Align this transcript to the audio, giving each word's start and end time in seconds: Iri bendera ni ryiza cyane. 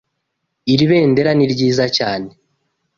Iri 0.73 0.85
bendera 0.91 1.31
ni 1.33 1.45
ryiza 1.53 1.85
cyane. 1.97 2.29